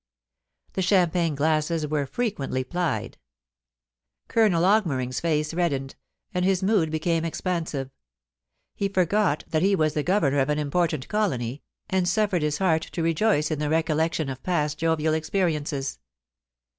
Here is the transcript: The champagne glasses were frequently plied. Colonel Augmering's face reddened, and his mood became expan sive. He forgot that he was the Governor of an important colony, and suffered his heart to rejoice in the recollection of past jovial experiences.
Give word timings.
The 0.73 0.81
champagne 0.81 1.35
glasses 1.35 1.85
were 1.85 2.07
frequently 2.07 2.63
plied. 2.63 3.19
Colonel 4.29 4.63
Augmering's 4.63 5.19
face 5.19 5.53
reddened, 5.53 5.95
and 6.33 6.43
his 6.43 6.63
mood 6.63 6.89
became 6.89 7.21
expan 7.23 7.67
sive. 7.67 7.91
He 8.73 8.89
forgot 8.89 9.43
that 9.49 9.61
he 9.61 9.75
was 9.75 9.93
the 9.93 10.01
Governor 10.01 10.39
of 10.39 10.49
an 10.49 10.57
important 10.57 11.07
colony, 11.07 11.61
and 11.87 12.09
suffered 12.09 12.41
his 12.41 12.57
heart 12.57 12.81
to 12.93 13.03
rejoice 13.03 13.51
in 13.51 13.59
the 13.59 13.69
recollection 13.69 14.27
of 14.27 14.41
past 14.41 14.79
jovial 14.79 15.13
experiences. 15.13 15.99